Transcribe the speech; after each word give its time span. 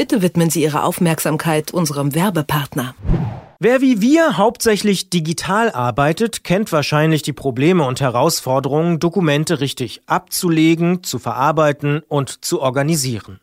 Bitte 0.00 0.22
widmen 0.22 0.48
Sie 0.48 0.62
Ihre 0.62 0.84
Aufmerksamkeit 0.84 1.72
unserem 1.72 2.14
Werbepartner. 2.14 2.94
Wer 3.58 3.82
wie 3.82 4.00
wir 4.00 4.38
hauptsächlich 4.38 5.10
digital 5.10 5.70
arbeitet, 5.70 6.42
kennt 6.42 6.72
wahrscheinlich 6.72 7.20
die 7.20 7.34
Probleme 7.34 7.84
und 7.84 8.00
Herausforderungen, 8.00 8.98
Dokumente 8.98 9.60
richtig 9.60 10.00
abzulegen, 10.06 11.02
zu 11.02 11.18
verarbeiten 11.18 12.00
und 12.08 12.42
zu 12.42 12.62
organisieren. 12.62 13.40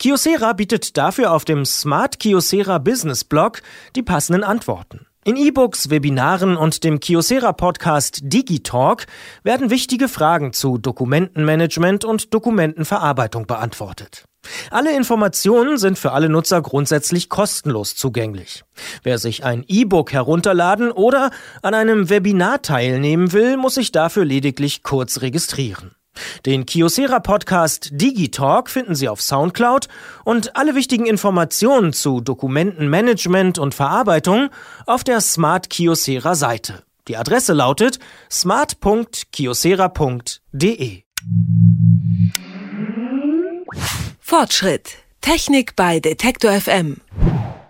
Kiosera 0.00 0.52
bietet 0.52 0.96
dafür 0.96 1.32
auf 1.32 1.44
dem 1.44 1.64
Smart 1.64 2.18
Kiosera 2.18 2.78
Business 2.78 3.22
Blog 3.22 3.62
die 3.94 4.02
passenden 4.02 4.42
Antworten. 4.42 5.06
In 5.22 5.36
E-Books, 5.36 5.90
Webinaren 5.90 6.56
und 6.56 6.82
dem 6.82 6.98
Kiosera 6.98 7.52
Podcast 7.52 8.20
Digitalk 8.22 9.06
werden 9.42 9.68
wichtige 9.68 10.08
Fragen 10.08 10.54
zu 10.54 10.78
Dokumentenmanagement 10.78 12.06
und 12.06 12.32
Dokumentenverarbeitung 12.32 13.46
beantwortet. 13.46 14.24
Alle 14.70 14.96
Informationen 14.96 15.76
sind 15.76 15.98
für 15.98 16.12
alle 16.12 16.30
Nutzer 16.30 16.62
grundsätzlich 16.62 17.28
kostenlos 17.28 17.96
zugänglich. 17.96 18.64
Wer 19.02 19.18
sich 19.18 19.44
ein 19.44 19.62
E-Book 19.68 20.10
herunterladen 20.10 20.90
oder 20.90 21.32
an 21.60 21.74
einem 21.74 22.08
Webinar 22.08 22.62
teilnehmen 22.62 23.34
will, 23.34 23.58
muss 23.58 23.74
sich 23.74 23.92
dafür 23.92 24.24
lediglich 24.24 24.82
kurz 24.82 25.20
registrieren. 25.20 25.90
Den 26.46 26.66
Kiosera 26.66 27.20
Podcast 27.20 27.90
Digitalk 27.92 28.70
finden 28.70 28.94
Sie 28.94 29.08
auf 29.08 29.22
Soundcloud 29.22 29.88
und 30.24 30.56
alle 30.56 30.74
wichtigen 30.74 31.06
Informationen 31.06 31.92
zu 31.92 32.20
Dokumentenmanagement 32.20 33.58
und 33.58 33.74
Verarbeitung 33.74 34.50
auf 34.86 35.04
der 35.04 35.20
Smart 35.20 35.70
Kiosera 35.70 36.34
Seite. 36.34 36.82
Die 37.08 37.16
Adresse 37.16 37.52
lautet 37.52 37.98
smart.kiosera.de. 38.30 41.02
Fortschritt. 44.20 44.96
Technik 45.20 45.76
bei 45.76 46.00
Detektor 46.00 46.52
FM. 46.52 46.96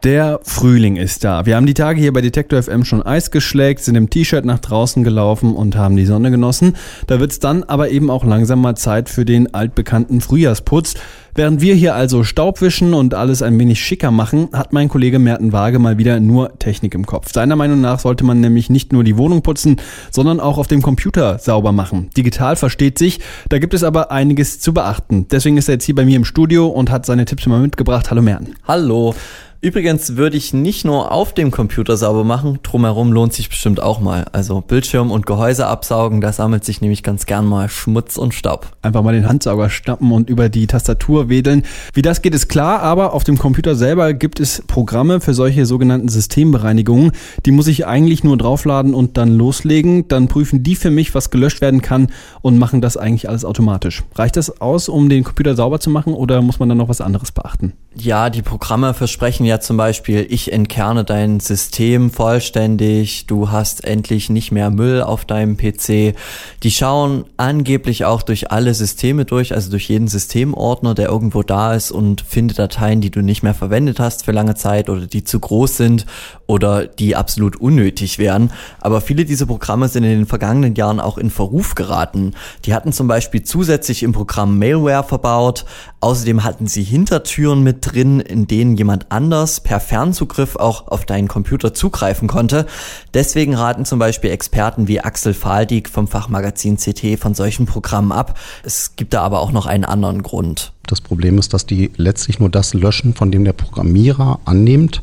Der 0.03 0.41
Frühling 0.45 0.97
ist 0.97 1.25
da. 1.25 1.45
Wir 1.45 1.57
haben 1.57 1.67
die 1.67 1.75
Tage 1.75 2.01
hier 2.01 2.15
bei 2.15 2.23
Detektor 2.23 2.63
FM 2.63 2.87
schon 2.87 3.03
Eis 3.03 3.31
geschlägt, 3.31 3.85
sind 3.85 3.97
im 3.97 4.09
T-Shirt 4.09 4.47
nach 4.47 4.59
draußen 4.59 5.05
gelaufen 5.05 5.55
und 5.55 5.77
haben 5.77 5.95
die 5.95 6.07
Sonne 6.07 6.31
genossen. 6.31 6.77
Da 7.07 7.21
wird's 7.21 7.39
dann 7.39 7.65
aber 7.65 7.91
eben 7.91 8.09
auch 8.09 8.25
langsam 8.25 8.63
mal 8.63 8.77
Zeit 8.77 9.11
für 9.11 9.27
den 9.27 9.53
altbekannten 9.53 10.23
Frühjahrsputz. 10.23 10.95
Während 11.35 11.61
wir 11.61 11.75
hier 11.75 11.95
also 11.95 12.25
Staub 12.25 12.63
wischen 12.63 12.95
und 12.95 13.13
alles 13.13 13.43
ein 13.43 13.59
wenig 13.59 13.79
schicker 13.79 14.11
machen, 14.11 14.49
hat 14.55 14.73
mein 14.73 14.89
Kollege 14.89 15.19
Merten 15.19 15.53
Waage 15.53 15.79
mal 15.79 15.99
wieder 15.99 16.19
nur 16.19 16.59
Technik 16.59 16.95
im 16.95 17.05
Kopf. 17.05 17.31
Seiner 17.31 17.57
Meinung 17.57 17.83
nach 17.83 17.99
sollte 17.99 18.25
man 18.25 18.41
nämlich 18.41 18.71
nicht 18.71 18.95
nur 18.95 19.05
die 19.05 19.19
Wohnung 19.19 19.43
putzen, 19.43 19.77
sondern 20.11 20.41
auch 20.41 20.57
auf 20.57 20.67
dem 20.67 20.81
Computer 20.81 21.39
sauber 21.39 21.73
machen. 21.73 22.09
Digital 22.17 22.57
versteht 22.57 22.99
sich, 22.99 23.21
da 23.51 23.59
gibt 23.59 23.75
es 23.75 23.85
aber 23.85 24.11
einiges 24.11 24.61
zu 24.61 24.73
beachten. 24.73 25.29
Deswegen 25.31 25.59
ist 25.59 25.69
er 25.69 25.75
jetzt 25.75 25.85
hier 25.85 25.95
bei 25.95 26.07
mir 26.07 26.17
im 26.17 26.25
Studio 26.25 26.69
und 26.69 26.91
hat 26.91 27.05
seine 27.05 27.27
Tipps 27.27 27.45
immer 27.45 27.59
mitgebracht. 27.59 28.11
Hallo 28.11 28.23
Merten. 28.23 28.55
Hallo. 28.67 29.15
Übrigens 29.63 30.17
würde 30.17 30.39
ich 30.39 30.55
nicht 30.55 30.87
nur 30.87 31.13
auf 31.13 31.35
dem 31.35 31.51
Computer 31.51 31.99
sauber 31.99 32.25
machen, 32.25 32.61
drumherum 32.63 33.13
lohnt 33.13 33.35
sich 33.35 33.51
bestimmt 33.51 33.83
auch 33.83 34.01
mal. 34.01 34.25
Also 34.33 34.63
Bildschirm 34.63 35.11
und 35.11 35.27
Gehäuse 35.27 35.67
absaugen, 35.67 36.23
da 36.23 36.33
sammelt 36.33 36.65
sich 36.65 36.81
nämlich 36.81 37.03
ganz 37.03 37.27
gern 37.27 37.45
mal 37.45 37.69
Schmutz 37.69 38.17
und 38.17 38.33
Staub. 38.33 38.69
Einfach 38.81 39.03
mal 39.03 39.13
den 39.13 39.29
Handsauger 39.29 39.69
schnappen 39.69 40.13
und 40.13 40.31
über 40.31 40.49
die 40.49 40.67
Tastatur 40.67 41.29
wedeln. 41.29 41.65
Wie 41.93 42.01
das 42.01 42.23
geht, 42.23 42.35
ist 42.35 42.49
klar, 42.49 42.81
aber 42.81 43.13
auf 43.13 43.23
dem 43.23 43.37
Computer 43.37 43.75
selber 43.75 44.15
gibt 44.15 44.41
es 44.41 44.63
Programme 44.67 45.21
für 45.21 45.35
solche 45.35 45.67
sogenannten 45.67 46.09
Systembereinigungen. 46.09 47.13
Die 47.45 47.51
muss 47.51 47.67
ich 47.67 47.87
eigentlich 47.87 48.25
nur 48.25 48.39
draufladen 48.39 48.95
und 48.95 49.19
dann 49.19 49.37
loslegen. 49.37 50.09
Dann 50.09 50.29
prüfen 50.29 50.63
die 50.63 50.75
für 50.75 50.91
mich, 50.91 51.15
was 51.15 51.29
gelöscht 51.29 51.61
werden 51.61 51.83
kann 51.83 52.09
und 52.41 52.59
machen 52.59 52.81
das 52.81 52.97
eigentlich 52.97 53.29
alles 53.29 53.45
automatisch. 53.45 54.05
Reicht 54.15 54.39
das 54.39 54.63
aus, 54.63 54.89
um 54.89 55.11
den 55.11 55.23
Computer 55.23 55.55
sauber 55.55 55.81
zu 55.81 55.91
machen 55.91 56.15
oder 56.15 56.41
muss 56.41 56.61
man 56.61 56.71
dann 56.71 56.79
noch 56.79 56.89
was 56.89 57.03
anderes 57.03 57.31
beachten? 57.31 57.75
Ja, 57.97 58.31
die 58.31 58.43
Programme 58.43 58.95
versprechen 58.95 59.45
ja 59.45 59.59
zum 59.59 59.77
Beispiel, 59.77 60.25
ich 60.31 60.53
entkerne 60.53 61.03
dein 61.03 61.41
System 61.41 62.13
vollständig, 62.13 63.27
du 63.27 63.51
hast 63.51 63.83
endlich 63.83 64.31
nicht 64.31 64.53
mehr 64.53 64.71
Müll 64.71 65.03
auf 65.03 65.25
deinem 65.25 65.57
PC. 65.57 66.15
Die 66.63 66.71
schauen 66.71 67.25
angeblich 67.37 68.05
auch 68.05 68.23
durch 68.23 68.53
alle 68.53 68.75
Systeme 68.75 69.25
durch, 69.25 69.53
also 69.55 69.73
durch 69.73 69.89
jeden 69.89 70.07
Systemordner, 70.07 70.95
der 70.95 71.09
irgendwo 71.09 71.43
da 71.43 71.75
ist 71.75 71.91
und 71.91 72.21
findet 72.21 72.61
Dateien, 72.61 73.01
die 73.01 73.11
du 73.11 73.23
nicht 73.23 73.43
mehr 73.43 73.55
verwendet 73.55 73.99
hast 73.99 74.25
für 74.25 74.31
lange 74.31 74.55
Zeit 74.55 74.89
oder 74.89 75.09
die 75.09 75.25
zu 75.25 75.41
groß 75.41 75.77
sind 75.77 76.07
oder 76.47 76.87
die 76.87 77.17
absolut 77.17 77.57
unnötig 77.57 78.21
wären. 78.21 78.53
Aber 78.81 79.01
viele 79.01 79.25
dieser 79.25 79.47
Programme 79.47 79.89
sind 79.89 80.05
in 80.05 80.11
den 80.11 80.27
vergangenen 80.27 80.77
Jahren 80.77 81.01
auch 81.01 81.19
in 81.19 81.31
Verruf 81.31 81.75
geraten. 81.75 82.35
Die 82.67 82.73
hatten 82.73 82.93
zum 82.93 83.09
Beispiel 83.09 83.43
zusätzlich 83.43 84.05
im 84.05 84.13
Programm 84.13 84.61
Mailware 84.61 85.03
verbaut. 85.03 85.65
Außerdem 85.99 86.45
hatten 86.45 86.69
sie 86.69 86.85
Hintertüren 86.85 87.65
mit 87.65 87.80
drin, 87.81 88.21
in 88.21 88.47
denen 88.47 88.77
jemand 88.77 89.11
anders 89.11 89.61
per 89.61 89.81
Fernzugriff 89.81 90.57
auch 90.57 90.89
auf 90.89 91.05
deinen 91.05 91.29
Computer 91.29 91.75
zugreifen 91.75 92.29
konnte. 92.29 92.67
Deswegen 93.15 93.55
raten 93.55 93.85
zum 93.85 93.99
Beispiel 93.99 94.31
Experten 94.31 94.89
wie 94.89 95.01
Axel 95.01 95.35
Faldig 95.35 95.89
vom 95.89 96.09
Fachmagazin 96.09 96.77
CT 96.77 97.19
von 97.19 97.35
solchen 97.35 97.67
Programmen 97.67 98.13
ab. 98.13 98.39
Es 98.65 98.97
gibt 98.97 99.15
da 99.15 99.23
aber 99.23 99.41
auch 99.41 99.53
noch 99.53 99.67
einen 99.67 99.85
anderen 99.85 100.23
Grund. 100.23 100.73
Das 100.87 101.01
Problem 101.01 101.39
ist, 101.39 101.55
dass 101.55 101.67
die 101.67 101.91
letztlich 101.97 102.41
nur 102.41 102.51
das 102.51 102.75
löschen, 102.75 103.15
von 103.15 103.31
dem 103.31 103.45
der 103.45 103.53
Programmierer 103.53 104.41
annimmt, 104.45 105.03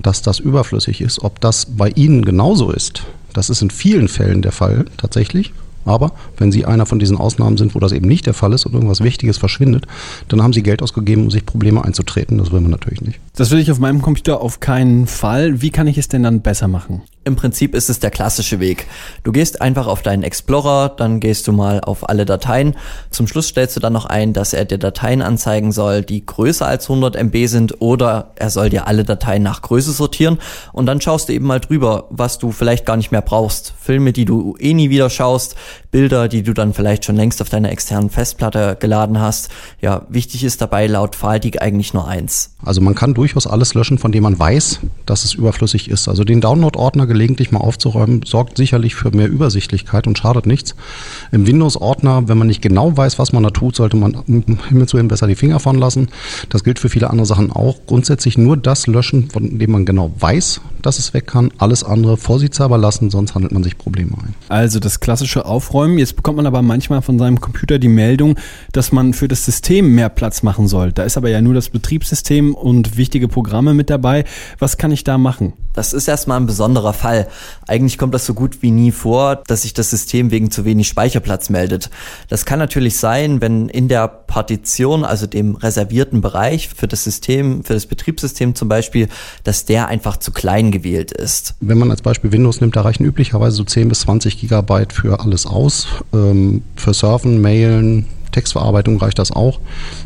dass 0.00 0.22
das 0.22 0.38
überflüssig 0.38 1.00
ist. 1.00 1.22
Ob 1.22 1.40
das 1.40 1.66
bei 1.66 1.88
Ihnen 1.90 2.24
genauso 2.24 2.70
ist, 2.70 3.02
das 3.32 3.50
ist 3.50 3.62
in 3.62 3.70
vielen 3.70 4.08
Fällen 4.08 4.42
der 4.42 4.52
Fall 4.52 4.84
tatsächlich. 4.96 5.52
Aber 5.84 6.12
wenn 6.36 6.52
Sie 6.52 6.64
einer 6.64 6.86
von 6.86 6.98
diesen 6.98 7.16
Ausnahmen 7.16 7.56
sind, 7.56 7.74
wo 7.74 7.78
das 7.78 7.92
eben 7.92 8.08
nicht 8.08 8.26
der 8.26 8.34
Fall 8.34 8.52
ist 8.52 8.66
und 8.66 8.74
irgendwas 8.74 9.02
Wichtiges 9.02 9.38
verschwindet, 9.38 9.86
dann 10.28 10.42
haben 10.42 10.52
Sie 10.52 10.62
Geld 10.62 10.82
ausgegeben, 10.82 11.22
um 11.22 11.30
sich 11.30 11.46
Probleme 11.46 11.84
einzutreten. 11.84 12.38
Das 12.38 12.52
will 12.52 12.60
man 12.60 12.70
natürlich 12.70 13.00
nicht. 13.00 13.20
Das 13.36 13.50
will 13.50 13.58
ich 13.58 13.70
auf 13.70 13.78
meinem 13.78 14.02
Computer 14.02 14.40
auf 14.40 14.60
keinen 14.60 15.06
Fall. 15.06 15.60
Wie 15.60 15.70
kann 15.70 15.86
ich 15.86 15.98
es 15.98 16.08
denn 16.08 16.22
dann 16.22 16.40
besser 16.40 16.68
machen? 16.68 17.02
Im 17.26 17.36
Prinzip 17.36 17.74
ist 17.74 17.88
es 17.88 18.00
der 18.00 18.10
klassische 18.10 18.60
Weg. 18.60 18.86
Du 19.22 19.32
gehst 19.32 19.62
einfach 19.62 19.86
auf 19.86 20.02
deinen 20.02 20.22
Explorer, 20.22 20.90
dann 20.90 21.20
gehst 21.20 21.48
du 21.48 21.52
mal 21.52 21.80
auf 21.80 22.06
alle 22.10 22.26
Dateien. 22.26 22.76
Zum 23.08 23.26
Schluss 23.26 23.48
stellst 23.48 23.74
du 23.76 23.80
dann 23.80 23.94
noch 23.94 24.04
ein, 24.04 24.34
dass 24.34 24.52
er 24.52 24.66
dir 24.66 24.76
Dateien 24.76 25.22
anzeigen 25.22 25.72
soll, 25.72 26.02
die 26.02 26.26
größer 26.26 26.66
als 26.66 26.84
100 26.90 27.16
MB 27.16 27.46
sind 27.46 27.80
oder 27.80 28.32
er 28.36 28.50
soll 28.50 28.68
dir 28.68 28.86
alle 28.86 29.04
Dateien 29.04 29.42
nach 29.42 29.62
Größe 29.62 29.92
sortieren 29.92 30.38
und 30.74 30.84
dann 30.84 31.00
schaust 31.00 31.30
du 31.30 31.32
eben 31.32 31.46
mal 31.46 31.60
drüber, 31.60 32.08
was 32.10 32.38
du 32.38 32.52
vielleicht 32.52 32.84
gar 32.84 32.98
nicht 32.98 33.10
mehr 33.10 33.22
brauchst. 33.22 33.72
Filme, 33.80 34.12
die 34.12 34.26
du 34.26 34.56
eh 34.58 34.74
nie 34.74 34.90
wieder 34.90 35.08
schaust, 35.08 35.56
Bilder, 35.90 36.28
die 36.28 36.42
du 36.42 36.52
dann 36.52 36.74
vielleicht 36.74 37.04
schon 37.04 37.16
längst 37.16 37.40
auf 37.40 37.48
deiner 37.48 37.70
externen 37.70 38.10
Festplatte 38.10 38.76
geladen 38.80 39.20
hast. 39.20 39.48
Ja, 39.80 40.02
wichtig 40.08 40.44
ist 40.44 40.60
dabei 40.60 40.86
laut 40.86 41.14
Faltig 41.16 41.62
eigentlich 41.62 41.94
nur 41.94 42.08
eins. 42.08 42.56
Also 42.64 42.80
man 42.80 42.94
kann 42.94 43.14
durchaus 43.14 43.46
alles 43.46 43.74
löschen, 43.74 43.98
von 43.98 44.10
dem 44.10 44.22
man 44.22 44.38
weiß, 44.38 44.80
dass 45.06 45.24
es 45.24 45.34
überflüssig 45.34 45.88
ist. 45.88 46.08
Also 46.08 46.24
den 46.24 46.40
Download-Ordner 46.40 47.06
gelegentlich 47.06 47.52
mal 47.52 47.60
aufzuräumen, 47.60 48.22
sorgt 48.24 48.56
sicherlich 48.56 48.94
für 48.94 49.10
mehr 49.10 49.28
Übersichtlichkeit 49.28 50.06
und 50.06 50.18
schadet 50.18 50.46
nichts. 50.46 50.74
Im 51.30 51.46
Windows-Ordner, 51.46 52.28
wenn 52.28 52.38
man 52.38 52.48
nicht 52.48 52.62
genau 52.62 52.96
weiß, 52.96 53.18
was 53.18 53.32
man 53.32 53.42
da 53.42 53.50
tut, 53.50 53.76
sollte 53.76 53.96
man 53.96 54.22
Himmel 54.68 54.88
zu 54.88 54.96
besser 55.08 55.26
die 55.26 55.34
Finger 55.34 55.60
von 55.60 55.78
lassen. 55.78 56.08
Das 56.48 56.64
gilt 56.64 56.78
für 56.78 56.88
viele 56.88 57.10
andere 57.10 57.26
Sachen 57.26 57.52
auch. 57.52 57.76
Grundsätzlich 57.86 58.38
nur 58.38 58.56
das 58.56 58.86
löschen, 58.86 59.30
von 59.30 59.58
dem 59.58 59.70
man 59.70 59.84
genau 59.84 60.12
weiß, 60.18 60.60
dass 60.82 60.98
es 60.98 61.14
weg 61.14 61.26
kann. 61.26 61.50
Alles 61.58 61.84
andere 61.84 62.16
vorsichtshalber 62.16 62.78
lassen, 62.78 63.10
sonst 63.10 63.34
handelt 63.34 63.52
man 63.52 63.62
sich 63.62 63.76
Probleme 63.76 64.12
ein. 64.12 64.34
Also 64.48 64.80
das 64.80 65.00
klassische 65.00 65.46
Aufräumen. 65.64 65.96
Jetzt 65.96 66.14
bekommt 66.14 66.36
man 66.36 66.46
aber 66.46 66.60
manchmal 66.60 67.00
von 67.00 67.18
seinem 67.18 67.40
Computer 67.40 67.78
die 67.78 67.88
Meldung, 67.88 68.36
dass 68.72 68.92
man 68.92 69.14
für 69.14 69.28
das 69.28 69.46
System 69.46 69.94
mehr 69.94 70.10
Platz 70.10 70.42
machen 70.42 70.68
soll. 70.68 70.92
Da 70.92 71.04
ist 71.04 71.16
aber 71.16 71.30
ja 71.30 71.40
nur 71.40 71.54
das 71.54 71.70
Betriebssystem 71.70 72.54
und 72.54 72.98
wichtige 72.98 73.28
Programme 73.28 73.72
mit 73.72 73.88
dabei. 73.88 74.24
Was 74.58 74.76
kann 74.76 74.92
ich 74.92 75.04
da 75.04 75.16
machen? 75.16 75.54
Das 75.72 75.92
ist 75.92 76.06
erstmal 76.06 76.38
ein 76.38 76.46
besonderer 76.46 76.92
Fall. 76.92 77.26
Eigentlich 77.66 77.98
kommt 77.98 78.14
das 78.14 78.26
so 78.26 78.34
gut 78.34 78.62
wie 78.62 78.70
nie 78.70 78.92
vor, 78.92 79.42
dass 79.46 79.62
sich 79.62 79.74
das 79.74 79.90
System 79.90 80.30
wegen 80.30 80.50
zu 80.50 80.64
wenig 80.64 80.86
Speicherplatz 80.86 81.50
meldet. 81.50 81.90
Das 82.28 82.44
kann 82.44 82.60
natürlich 82.60 82.96
sein, 82.96 83.40
wenn 83.40 83.68
in 83.68 83.88
der 83.88 84.06
Partition, 84.06 85.04
also 85.04 85.26
dem 85.26 85.56
reservierten 85.56 86.20
Bereich 86.20 86.68
für 86.68 86.86
das 86.86 87.02
System, 87.02 87.64
für 87.64 87.74
das 87.74 87.86
Betriebssystem 87.86 88.54
zum 88.54 88.68
Beispiel, 88.68 89.08
dass 89.42 89.64
der 89.64 89.88
einfach 89.88 90.18
zu 90.18 90.30
klein 90.30 90.70
gewählt 90.70 91.10
ist. 91.10 91.54
Wenn 91.60 91.78
man 91.78 91.90
als 91.90 92.02
Beispiel 92.02 92.30
Windows 92.30 92.60
nimmt, 92.60 92.76
da 92.76 92.82
reichen 92.82 93.04
üblicherweise 93.04 93.56
so 93.56 93.64
10 93.64 93.88
bis 93.88 94.00
20 94.00 94.38
Gigabyte 94.38 94.92
für 94.92 95.20
alles 95.20 95.46
aus. 95.46 95.53
Ähm, 96.12 96.62
für 96.76 96.94
Surfen, 96.94 97.40
Mailen, 97.40 98.06
Textverarbeitung 98.34 98.98
reicht 98.98 99.18
das 99.18 99.30
auch. 99.30 99.60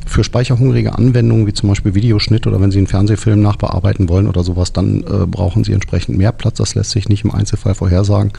Für 0.07 0.23
speicherhungrige 0.23 0.95
Anwendungen 0.95 1.47
wie 1.47 1.55
zum 1.55 1.69
Beispiel 1.71 1.95
Videoschnitt 1.95 2.47
oder 2.47 2.61
wenn 2.61 2.71
Sie 2.71 2.79
einen 2.79 2.87
Fernsehfilm 2.87 3.41
nachbearbeiten 3.41 4.09
wollen 4.09 4.29
oder 4.29 4.45
sowas, 4.45 4.73
dann 4.73 5.01
äh, 5.01 5.27
brauchen 5.27 5.65
Sie 5.65 5.73
entsprechend 5.73 6.19
mehr 6.19 6.33
Platz. 6.33 6.59
Das 6.59 6.75
lässt 6.75 6.91
sich 6.91 7.09
nicht 7.09 7.25
im 7.25 7.31
Einzelfall 7.31 7.75
vorhersagen. 7.75 8.33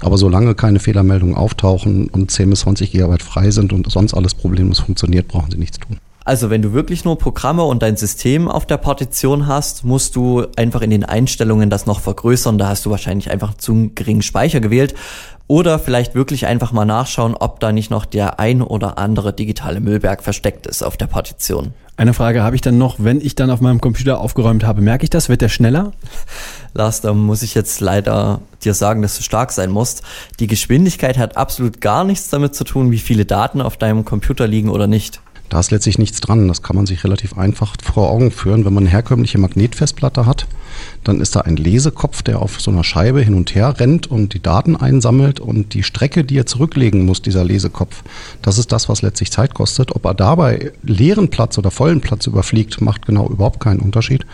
Aber 0.00 0.18
solange 0.18 0.54
keine 0.54 0.80
Fehlermeldungen 0.80 1.36
auftauchen 1.36 2.08
und 2.08 2.30
10 2.30 2.50
bis 2.50 2.60
20 2.60 2.92
Gigabyte 2.92 3.22
frei 3.22 3.50
sind 3.50 3.72
und 3.72 3.90
sonst 3.90 4.14
alles 4.14 4.34
problemlos 4.34 4.80
funktioniert, 4.80 5.28
brauchen 5.28 5.50
Sie 5.50 5.58
nichts 5.58 5.78
tun. 5.78 5.98
Also 6.26 6.50
wenn 6.50 6.60
du 6.60 6.72
wirklich 6.72 7.04
nur 7.04 7.18
Programme 7.18 7.62
und 7.62 7.84
dein 7.84 7.96
System 7.96 8.48
auf 8.48 8.66
der 8.66 8.78
Partition 8.78 9.46
hast, 9.46 9.84
musst 9.84 10.16
du 10.16 10.44
einfach 10.56 10.82
in 10.82 10.90
den 10.90 11.04
Einstellungen 11.04 11.70
das 11.70 11.86
noch 11.86 12.00
vergrößern. 12.00 12.58
Da 12.58 12.66
hast 12.66 12.84
du 12.84 12.90
wahrscheinlich 12.90 13.30
einfach 13.30 13.54
zu 13.54 13.92
geringen 13.94 14.22
Speicher 14.22 14.58
gewählt. 14.58 14.96
Oder 15.46 15.78
vielleicht 15.78 16.16
wirklich 16.16 16.46
einfach 16.46 16.72
mal 16.72 16.84
nachschauen, 16.84 17.36
ob 17.36 17.60
da 17.60 17.70
nicht 17.70 17.92
noch 17.92 18.04
der 18.04 18.40
ein 18.40 18.60
oder 18.60 18.98
andere 18.98 19.32
digitale 19.32 19.78
Müllberg 19.78 20.24
versteckt 20.24 20.66
ist 20.66 20.82
auf 20.82 20.96
der 20.96 21.06
Partition. 21.06 21.74
Eine 21.96 22.12
Frage 22.12 22.42
habe 22.42 22.56
ich 22.56 22.60
dann 22.60 22.76
noch, 22.76 22.96
wenn 22.98 23.20
ich 23.20 23.36
dann 23.36 23.48
auf 23.48 23.60
meinem 23.60 23.80
Computer 23.80 24.18
aufgeräumt 24.18 24.64
habe, 24.64 24.80
merke 24.82 25.04
ich 25.04 25.10
das? 25.10 25.28
Wird 25.28 25.42
der 25.42 25.48
schneller? 25.48 25.92
Lars, 26.74 27.02
da 27.02 27.14
muss 27.14 27.42
ich 27.42 27.54
jetzt 27.54 27.78
leider 27.78 28.40
dir 28.64 28.74
sagen, 28.74 29.00
dass 29.00 29.16
du 29.16 29.22
stark 29.22 29.52
sein 29.52 29.70
musst. 29.70 30.02
Die 30.40 30.48
Geschwindigkeit 30.48 31.18
hat 31.18 31.36
absolut 31.36 31.80
gar 31.80 32.02
nichts 32.02 32.28
damit 32.30 32.56
zu 32.56 32.64
tun, 32.64 32.90
wie 32.90 32.98
viele 32.98 33.24
Daten 33.24 33.60
auf 33.60 33.76
deinem 33.76 34.04
Computer 34.04 34.48
liegen 34.48 34.70
oder 34.70 34.88
nicht. 34.88 35.20
Da 35.48 35.60
ist 35.60 35.70
letztlich 35.70 35.98
nichts 35.98 36.20
dran. 36.20 36.48
Das 36.48 36.62
kann 36.62 36.76
man 36.76 36.86
sich 36.86 37.04
relativ 37.04 37.36
einfach 37.36 37.76
vor 37.82 38.10
Augen 38.10 38.30
führen. 38.30 38.64
Wenn 38.64 38.74
man 38.74 38.84
eine 38.84 38.90
herkömmliche 38.90 39.38
Magnetfestplatte 39.38 40.26
hat, 40.26 40.46
dann 41.04 41.20
ist 41.20 41.36
da 41.36 41.40
ein 41.40 41.56
Lesekopf, 41.56 42.22
der 42.22 42.40
auf 42.42 42.60
so 42.60 42.70
einer 42.70 42.84
Scheibe 42.84 43.20
hin 43.20 43.34
und 43.34 43.54
her 43.54 43.74
rennt 43.78 44.06
und 44.10 44.34
die 44.34 44.42
Daten 44.42 44.76
einsammelt 44.76 45.40
und 45.40 45.74
die 45.74 45.82
Strecke, 45.82 46.24
die 46.24 46.38
er 46.38 46.46
zurücklegen 46.46 47.04
muss, 47.04 47.22
dieser 47.22 47.44
Lesekopf, 47.44 48.02
das 48.42 48.58
ist 48.58 48.72
das, 48.72 48.88
was 48.88 49.02
letztlich 49.02 49.30
Zeit 49.30 49.54
kostet. 49.54 49.94
Ob 49.94 50.04
er 50.04 50.14
dabei 50.14 50.72
leeren 50.82 51.28
Platz 51.28 51.58
oder 51.58 51.70
vollen 51.70 52.00
Platz 52.00 52.26
überfliegt, 52.26 52.80
macht 52.80 53.06
genau 53.06 53.28
überhaupt 53.28 53.60
keinen 53.60 53.80
Unterschied. 53.80 54.26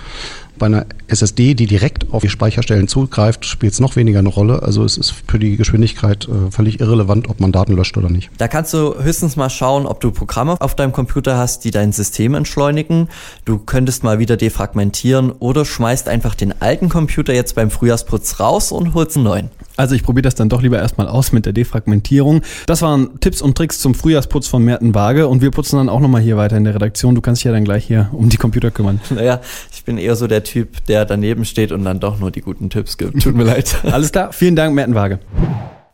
Bei 0.59 0.67
einer 0.67 0.87
SSD, 1.09 1.55
die 1.55 1.67
direkt 1.67 2.13
auf 2.13 2.23
die 2.23 2.29
Speicherstellen 2.29 2.87
zugreift, 2.87 3.47
spielt 3.47 3.73
es 3.73 3.81
noch 3.81 3.97
weniger 3.97 4.19
eine 4.19 4.29
Rolle. 4.29 4.63
Also 4.63 4.85
es 4.85 4.97
ist 4.97 5.13
für 5.27 5.39
die 5.39 5.57
Geschwindigkeit 5.57 6.29
äh, 6.29 6.51
völlig 6.51 6.79
irrelevant, 6.79 7.29
ob 7.29 7.41
man 7.41 7.53
Daten 7.53 7.75
löscht 7.75 7.97
oder 7.97 8.11
nicht. 8.11 8.31
Da 8.39 8.49
kannst 8.49 8.73
du 8.75 8.95
höchstens 9.03 9.35
mal 9.35 9.51
schauen, 9.51 9.87
ob 9.87 10.01
du 10.01 10.13
Programme 10.13 10.61
auf 10.61 10.77
deinem 10.77 10.93
Computer 10.93 11.37
hast, 11.37 11.65
die 11.65 11.71
dein 11.71 11.93
System 11.93 12.35
entschleunigen. 12.35 13.09
Du 13.45 13.59
könntest 13.59 14.05
mal 14.05 14.19
wieder 14.21 14.37
defragmentieren 14.37 15.33
oder 15.33 15.65
schmeißt 15.65 16.09
einfach 16.09 16.32
den 16.35 16.61
alten 16.61 16.89
Computer 16.89 17.33
jetzt 17.33 17.55
beim 17.55 17.71
Frühjahrsputz 17.71 18.41
raus 18.41 18.73
und 18.73 18.95
holst 18.95 19.17
einen 19.17 19.25
neuen. 19.25 19.51
Also 19.77 19.95
ich 19.95 20.03
probiere 20.03 20.23
das 20.23 20.35
dann 20.35 20.49
doch 20.49 20.63
lieber 20.63 20.79
erstmal 20.79 21.09
aus 21.09 21.33
mit 21.33 21.47
der 21.47 21.53
Defragmentierung. 21.53 22.43
Das 22.67 22.83
waren 22.83 23.19
Tipps 23.21 23.41
und 23.41 23.57
Tricks 23.57 23.79
zum 23.81 23.95
Frühjahrsputz 23.95 24.47
von 24.47 24.63
Merten 24.63 24.95
Waage 24.95 25.29
und 25.29 25.41
wir 25.41 25.51
putzen 25.51 25.77
dann 25.77 25.89
auch 25.89 26.01
nochmal 26.01 26.21
hier 26.21 26.37
weiter 26.37 26.57
in 26.57 26.65
der 26.65 26.75
Redaktion. 26.75 27.15
Du 27.15 27.21
kannst 27.21 27.41
dich 27.41 27.45
ja 27.45 27.53
dann 27.53 27.65
gleich 27.65 27.87
hier 27.87 28.11
um 28.13 28.29
die 28.29 28.37
Computer 28.37 28.71
kümmern. 28.71 29.01
Naja, 29.13 29.41
ich 29.73 29.85
bin 29.85 29.99
eher 29.99 30.17
so 30.17 30.27
der 30.27 30.43
Typ, 30.43 30.85
der 30.87 31.05
daneben 31.05 31.45
steht 31.45 31.71
und 31.71 31.85
dann 31.85 32.01
doch 32.01 32.19
nur 32.19 32.31
die 32.31 32.41
guten 32.41 32.71
Tipps 32.71 32.97
gibt. 32.97 33.23
Tut 33.23 33.35
mir 33.35 33.45
leid. 33.45 33.77
Alles 33.85 34.11
klar, 34.11 34.33
vielen 34.33 34.57
Dank, 34.57 34.75
Merten 34.75 34.95
Waage. 34.95 35.19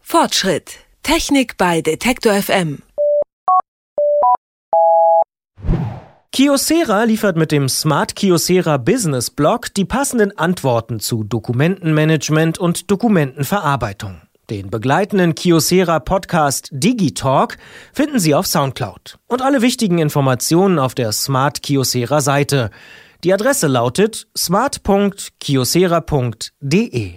Fortschritt. 0.00 0.78
Technik 1.02 1.56
bei 1.58 1.82
Detektor 1.82 2.32
FM. 2.34 2.78
Kyocera 6.38 7.02
liefert 7.02 7.36
mit 7.36 7.50
dem 7.50 7.68
Smart 7.68 8.14
Kyocera 8.14 8.76
Business 8.76 9.28
Blog 9.28 9.74
die 9.74 9.84
passenden 9.84 10.38
Antworten 10.38 11.00
zu 11.00 11.24
Dokumentenmanagement 11.24 12.58
und 12.58 12.92
Dokumentenverarbeitung. 12.92 14.20
Den 14.48 14.70
begleitenden 14.70 15.34
Kyocera 15.34 15.98
Podcast 15.98 16.68
Digitalk 16.70 17.58
finden 17.92 18.20
Sie 18.20 18.36
auf 18.36 18.46
Soundcloud 18.46 19.18
und 19.26 19.42
alle 19.42 19.62
wichtigen 19.62 19.98
Informationen 19.98 20.78
auf 20.78 20.94
der 20.94 21.10
Smart 21.10 21.64
Kyocera 21.64 22.20
Seite. 22.20 22.70
Die 23.24 23.34
Adresse 23.34 23.66
lautet 23.66 24.28
smart.kyocera.de. 24.38 27.14